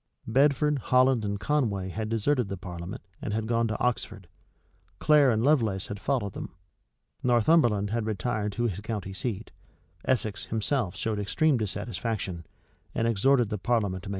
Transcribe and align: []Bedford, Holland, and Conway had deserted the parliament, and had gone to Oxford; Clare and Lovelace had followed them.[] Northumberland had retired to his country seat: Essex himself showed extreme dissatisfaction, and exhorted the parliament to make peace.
[]Bedford, 0.27 0.79
Holland, 0.79 1.23
and 1.23 1.39
Conway 1.39 1.89
had 1.89 2.09
deserted 2.09 2.47
the 2.49 2.57
parliament, 2.57 3.03
and 3.21 3.35
had 3.35 3.45
gone 3.45 3.67
to 3.67 3.79
Oxford; 3.79 4.27
Clare 4.97 5.29
and 5.29 5.43
Lovelace 5.43 5.89
had 5.89 5.99
followed 5.99 6.33
them.[] 6.33 6.55
Northumberland 7.21 7.91
had 7.91 8.07
retired 8.07 8.51
to 8.53 8.63
his 8.63 8.79
country 8.79 9.13
seat: 9.13 9.51
Essex 10.03 10.45
himself 10.45 10.95
showed 10.95 11.19
extreme 11.19 11.55
dissatisfaction, 11.55 12.47
and 12.95 13.07
exhorted 13.07 13.49
the 13.49 13.59
parliament 13.59 14.01
to 14.05 14.09
make 14.09 14.09
peace. 14.09 14.09